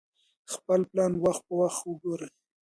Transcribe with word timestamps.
خپل 0.53 0.79
پلان 0.89 1.13
وخت 1.23 1.41
په 1.47 1.53
وخت 1.61 1.81
وګورئ. 1.85 2.29